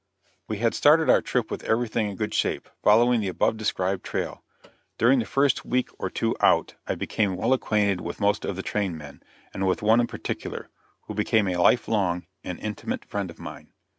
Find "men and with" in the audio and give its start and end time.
8.97-9.83